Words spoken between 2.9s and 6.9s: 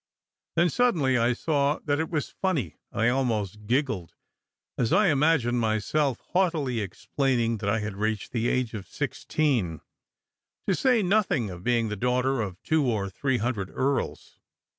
and I almost giggled as I imagined myself haughtily